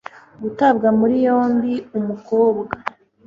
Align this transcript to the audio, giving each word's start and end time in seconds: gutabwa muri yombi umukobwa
gutabwa 0.43 0.87
muri 0.99 1.15
yombi 1.25 1.73
umukobwa 1.99 2.73